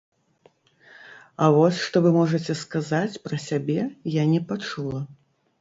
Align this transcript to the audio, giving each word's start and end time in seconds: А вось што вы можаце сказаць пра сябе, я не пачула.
А 1.43 1.49
вось 1.57 1.83
што 1.89 2.01
вы 2.05 2.09
можаце 2.19 2.57
сказаць 2.63 3.21
пра 3.29 3.39
сябе, 3.49 3.79
я 4.21 4.29
не 4.33 4.45
пачула. 4.55 5.05